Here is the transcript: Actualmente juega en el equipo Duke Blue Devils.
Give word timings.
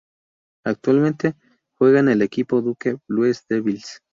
Actualmente 0.65 1.35
juega 1.77 1.99
en 1.99 2.09
el 2.09 2.23
equipo 2.23 2.59
Duke 2.63 2.97
Blue 3.07 3.31
Devils. 3.47 4.01